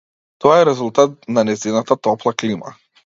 Тоа 0.45 0.53
е 0.61 0.63
резултат 0.69 1.13
на 1.37 1.43
нејзината 1.49 1.99
топла 2.09 2.35
клима. 2.43 2.79